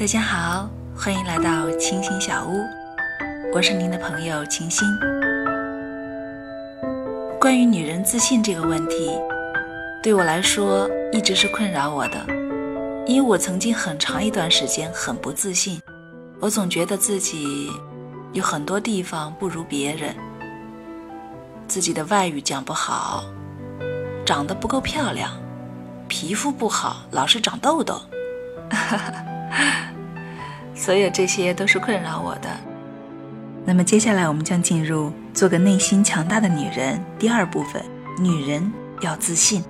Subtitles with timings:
[0.00, 2.64] 大家好，欢迎来到清新小屋，
[3.52, 4.88] 我是您的朋友清新。
[7.38, 9.10] 关于女人自信这个问题，
[10.02, 12.16] 对我来说一直是困扰我的，
[13.06, 15.78] 因为我曾经很长一段时间很不自信，
[16.40, 17.70] 我总觉得自己
[18.32, 20.16] 有很多地方不如别人，
[21.68, 23.22] 自己的外语讲不好，
[24.24, 25.30] 长得不够漂亮，
[26.08, 28.00] 皮肤不好，老是长痘痘。
[30.80, 32.48] 所有这些都是困扰我的。
[33.66, 37.84] 那么接下来我们将进入做个内心强大的女人第二部分：
[38.18, 39.62] 女人要自信，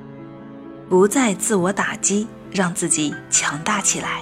[0.89, 4.21] 不再自我打击，让自己强大起来。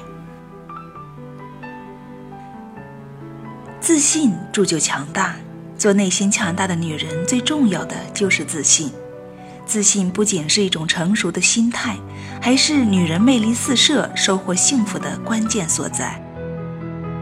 [3.79, 5.37] 自信铸就强大。
[5.77, 8.91] 做内心强大的女人，最重要的就是自信。
[9.65, 11.97] 自信不仅是一种成熟的心态，
[12.41, 16.21] 还是女人魅力四射、收获幸福的关键所在。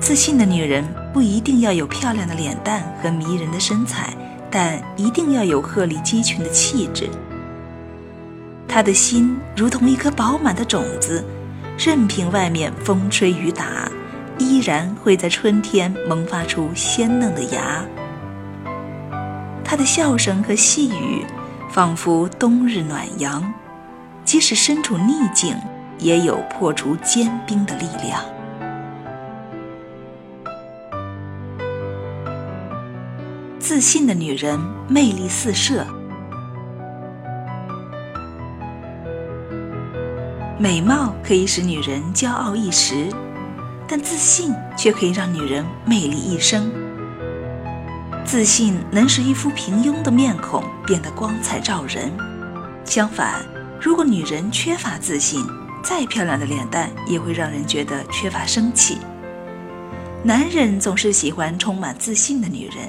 [0.01, 4.15] 自信的女人不一定要有漂亮的脸蛋和迷人的身材，
[4.51, 7.09] 但一定要有鹤立鸡群的气质。
[8.69, 11.25] 她的心如同一颗饱满的种子，
[11.79, 13.91] 任凭外面风吹雨打，
[14.39, 17.85] 依然会在春天萌发出鲜嫩的芽。
[19.65, 21.25] 她的笑声和细语。
[21.69, 23.53] 仿佛冬日暖阳，
[24.25, 25.55] 即使身处逆境，
[25.99, 28.23] 也有破除坚冰的力量。
[33.77, 35.87] 自信的女人魅力四射，
[40.59, 43.09] 美貌可以使女人骄傲一时，
[43.87, 46.73] 但自信却可以让女人魅力一生。
[48.25, 52.11] 自信能使一副平庸的面孔变得光彩照人。
[52.87, 53.45] 相反，
[53.79, 55.45] 如果女人缺乏自信，
[55.85, 58.97] 再漂亮的脸蛋也会让人觉得缺乏生气。
[60.23, 62.89] 男人总是喜欢充满自信的女人，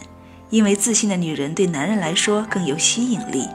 [0.50, 3.48] 因为自信的女人对男人来说更有吸引力。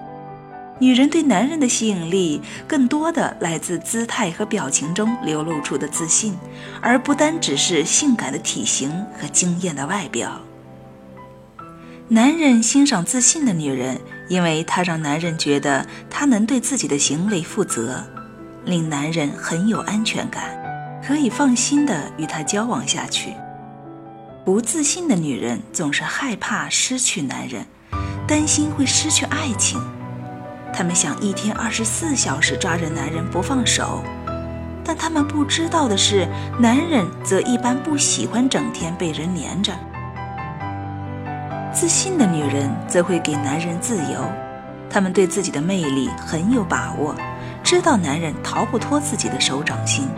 [0.78, 6.36] 女人对男人的吸引力更多的来自姿态和表情中流露出的自信，
[6.80, 10.40] 而不单只是性感的体型和惊艳的外表。
[12.08, 18.04] 男人欣赏自信的女人，因为她让男人觉得她能对自己的行为负责，
[18.64, 20.42] 令男人很有安全感，
[21.06, 23.34] 可以放心的与她交往下去。
[24.44, 27.64] 不自信的女人总是害怕失去男人，
[28.26, 29.80] 担心会失去爱情，
[30.74, 34.02] 她们想一天二十四小时抓着男人不放手，
[34.84, 36.26] 但她们不知道的是，
[36.58, 39.72] 男人则一般不喜欢整天被人黏着。
[41.72, 44.28] 自信的女人则会给男人自由，
[44.90, 47.14] 她们对自己的魅力很有把握，
[47.62, 50.08] 知道男人逃不脱自己的手掌心。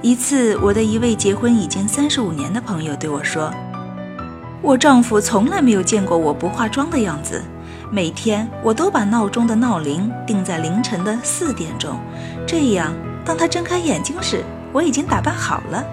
[0.00, 3.52] 一次，我的一位结婚已经三十五年的朋友对我说
[4.62, 7.42] ：“我丈夫从来没有见过我不化妆的样子，
[7.90, 11.98] 每天我都把闹钟的闹铃定在凌晨的四点钟，
[12.46, 12.92] 这样
[13.24, 15.84] 当他睁开眼睛时，我已经打扮好了。”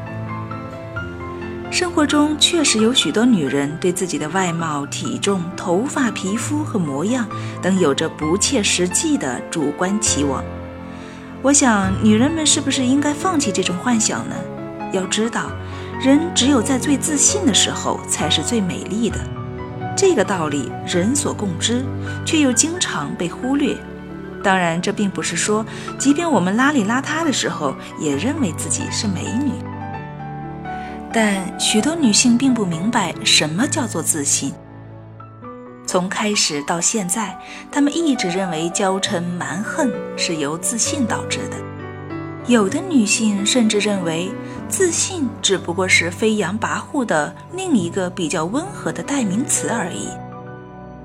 [1.72, 7.28] 生活中确实有许多女人对自己的外貌、体重、头发、皮肤和模样
[7.60, 10.44] 等有着不切实际的主观期望。
[11.45, 14.35] 我想，女人们是不是应该放弃这种幻想呢？
[14.91, 15.51] 要知道，
[16.01, 19.19] 人只有在最自信的时候才是最美丽的。
[19.95, 21.85] 这个道理人所共知，
[22.25, 23.78] 却又经常被忽略。
[24.44, 25.63] 当然，这并不是说，
[26.00, 29.51] 即便我们邋里邋遢的时候，也认为自己是美女。
[31.13, 34.51] 但许多女性并不明白什么叫做自信。
[35.95, 37.39] 从开始到现在，
[37.72, 41.56] 他们一直认为娇嗔蛮横是由自信导致的。
[42.47, 44.30] 有的女性甚至认为，
[44.68, 50.09] 自信只不过是飞扬跋扈的另一个比较温和的代名词而已。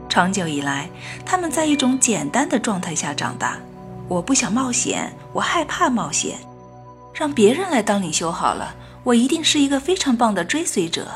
[0.09, 0.91] 长久以来，
[1.25, 3.59] 他们在一种简单的状态下长大。
[4.09, 6.37] 我不想冒险，我害怕冒险，
[7.15, 8.75] 让别人来当领袖好了。
[9.05, 11.07] 我一定是一个非常棒的追随者。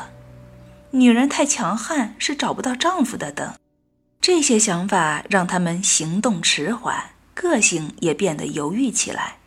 [0.91, 3.53] 女人太强悍是找不到丈夫的等，
[4.25, 9.37] 这些想法让他们行动迟缓，个性也变得犹豫起来，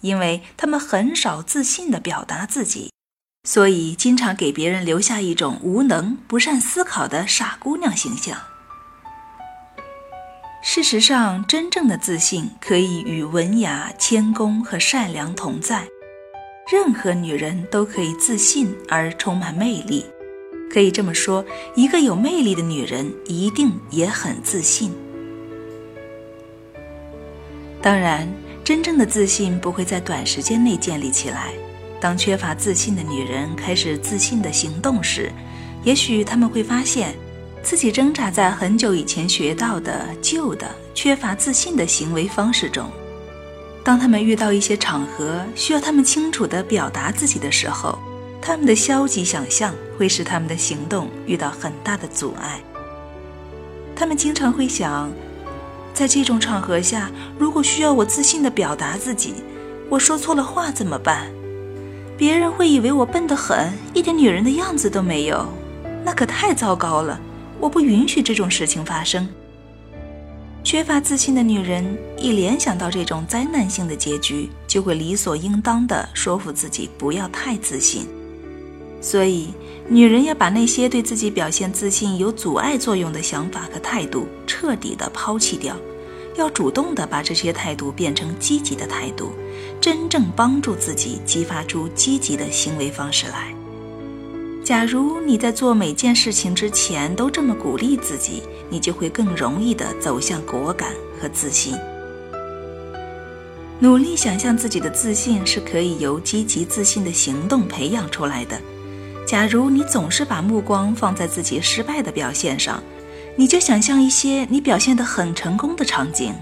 [0.00, 2.90] 因为他们很少自信地表达自己，
[3.48, 8.36] 所以经常给别人留下一种无能、不善思考的傻姑娘形象。
[10.64, 15.86] 事实上，真正的自信可以与文雅、谦恭和善良同在。
[16.68, 20.04] 任何女人都可以自信而充满魅力，
[20.74, 21.44] 可以这么说，
[21.76, 24.92] 一个有魅力的女人一定也很自信。
[27.80, 28.28] 当然，
[28.64, 31.52] 真正的自信不会在短时间内建立起来。
[32.00, 35.30] 当缺乏自信的女人开始自信的行动时，
[35.84, 37.14] 也许他们会发现，
[37.62, 42.90] 自己挣扎在很久以前学到的旧的缺乏自信的行为方式中。
[43.84, 47.96] 当他们遇到一些场合需要他们清楚地表达自己的时候，
[48.46, 52.60] 他们的消极想象会使他们的行动遇到很大的阻碍。
[53.96, 55.10] 他们经常会想，
[55.94, 59.36] 在这种场合下，如果需要我自信地表达自己，
[59.88, 61.30] 我说错了话怎么办？
[62.18, 65.48] 别人会以为我笨得很，一点女人的样子都没有，
[66.04, 67.18] 那可太糟糕了！
[67.58, 69.26] 我不允许这种事情发生。
[70.62, 78.06] 缺乏自信的女人一联想到这种灾难性的结局，就会理所应当地说服自己不要太自信。
[79.04, 79.48] 所以，
[79.86, 85.76] 女人要把那些对自己表现自信有阻碍作用的想法和态度彻底的抛弃掉。
[86.36, 89.32] 要主动地把这些态度变成积极的态度，
[89.78, 93.54] 真正帮助自己激发出积极的行为方式来。
[94.64, 100.88] 假如你在做每件事情之前都这么鼓励自己，你就会更容易地走向果敢
[101.20, 101.76] 和自信。
[103.80, 108.58] 努力想象自己的自信是可以由积极自信的行动培养出来的。
[109.34, 112.80] 假如你总是把目光放在自己失败的表现上，
[113.34, 116.32] 你就想象一些你表现得很成功的场景。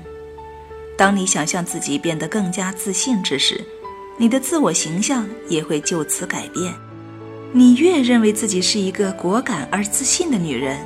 [0.94, 3.64] 当你想象自己变得更加自信之时，
[4.18, 6.70] 你的自我形象也会就此改变。
[7.50, 10.78] 你越认为自己是一个果敢而自信的女人，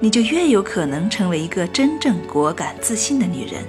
[0.00, 3.62] 你就越有可能成为一个真正果敢自信的女人。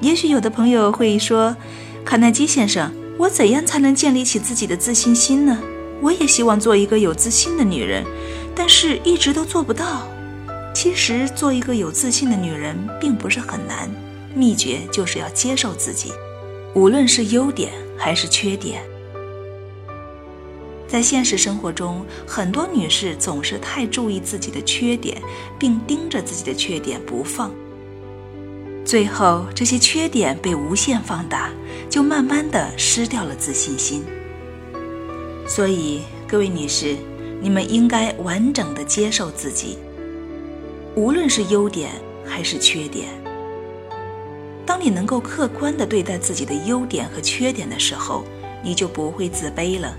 [0.00, 1.56] 也许有的朋友会说
[2.04, 5.58] ：“卡耐基先生，我怎样才能建立起自己的自信心呢？
[6.00, 8.04] 我也希望做一个有自信的女人，
[8.54, 10.06] 但是一直都做不到。”
[10.74, 13.90] 其实，做一个有自信的女人并不是很难，
[14.34, 16.12] 秘诀就是要接受自己，
[16.74, 18.82] 无论是优点还是缺点。
[20.86, 25.16] 在现实生活中，很多女士总是太注意自己的缺点，
[25.58, 27.50] 并盯着自己的缺点不放，
[28.84, 31.50] 最后这些缺点被无限放大，
[31.88, 34.04] 就慢慢的失掉了自信心。
[35.46, 36.96] 所以，各位女士，
[37.40, 39.78] 你们应该完整的接受自己。
[40.96, 41.90] 无论是优点
[42.24, 43.08] 还是缺点，
[44.66, 48.24] 当你能够客观的对待自己的优点和缺点的时候，
[48.62, 49.96] 你就不会自卑了，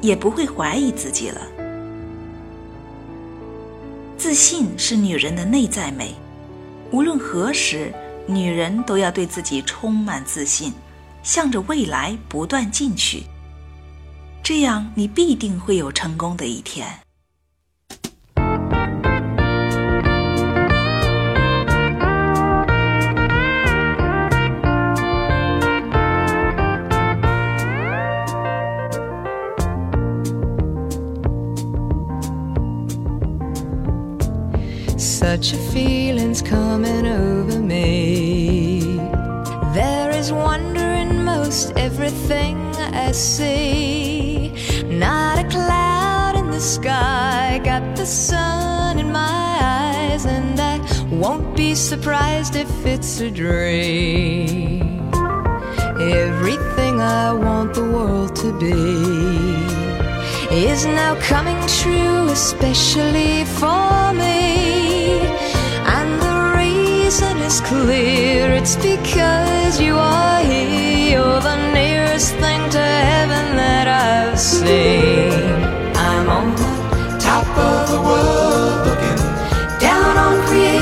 [0.00, 1.40] 也不会怀疑自己了。
[4.18, 6.14] 自信是女人的内在美，
[6.90, 7.92] 无论何时，
[8.26, 10.72] 女人都要对自己充满自信，
[11.22, 13.22] 向着未来不断进取，
[14.49, 17.05] 这样你必定会有成功的一天。
[34.97, 38.79] Such a feeling's coming over me.
[39.73, 42.57] There is wonder in most everything
[42.93, 44.28] I see.
[45.00, 50.76] Not a cloud in the sky, got the sun in my eyes, and I
[51.10, 55.10] won't be surprised if it's a dream.
[55.98, 58.76] Everything I want the world to be
[60.54, 65.20] is now coming true, especially for me.
[65.96, 71.12] And the reason is clear it's because you are here.
[71.12, 71.89] You're the nearest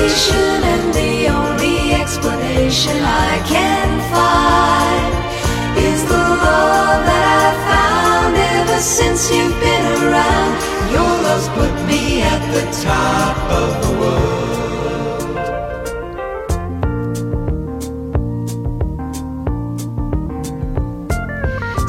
[0.09, 5.13] on and the only explanation I can find
[5.77, 10.51] is the love that I found ever since you've been around.
[10.95, 12.01] Your love's put me
[12.33, 14.47] at the top of the world.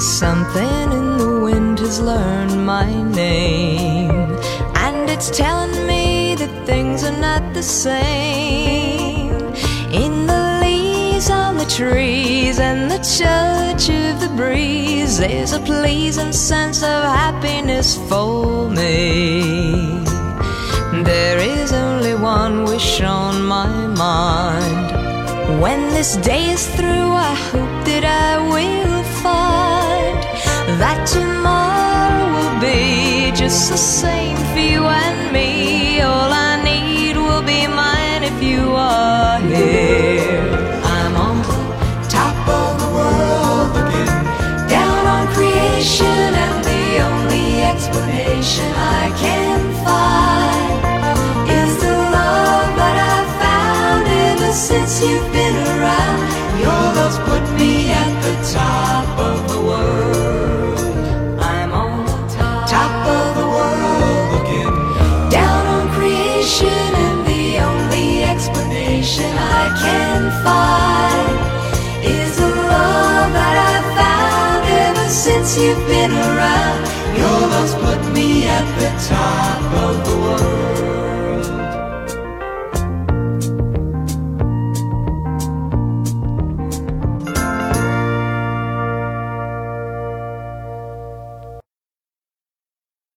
[0.01, 2.89] Something in the wind has learned my
[3.25, 4.39] name,
[4.87, 5.90] and it's telling me
[7.61, 9.37] the same.
[9.93, 16.33] In the leaves on the trees and the touch of the breeze, there's a pleasing
[16.33, 20.03] sense of happiness for me.
[21.11, 23.69] There is only one wish on my
[24.07, 25.61] mind.
[25.61, 30.19] When this day is through, I hope that I will find
[30.81, 34.30] that tomorrow will be just the same
[54.91, 56.21] since you've been around.
[56.59, 60.81] Your love's put me at the top of the world.
[61.41, 64.73] I'm on top, top of the world, looking
[65.31, 71.39] down on creation, and the only explanation I can find
[72.05, 76.81] is the love that I've found ever since you've been around.
[77.17, 80.80] Your love's put me at the top of the world.